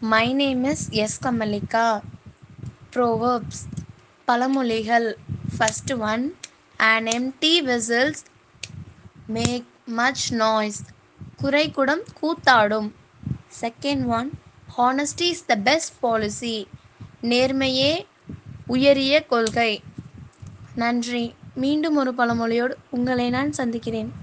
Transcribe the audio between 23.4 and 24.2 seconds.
சந்திக்கிறேன்.